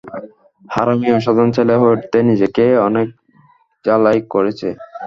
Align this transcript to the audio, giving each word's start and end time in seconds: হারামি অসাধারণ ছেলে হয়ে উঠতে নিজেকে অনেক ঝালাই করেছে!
হারামি 0.65 1.07
অসাধারণ 1.11 1.49
ছেলে 1.57 1.73
হয়ে 1.75 1.93
উঠতে 1.95 2.17
নিজেকে 2.29 2.65
অনেক 2.87 3.07
ঝালাই 3.85 4.19
করেছে! 4.33 4.67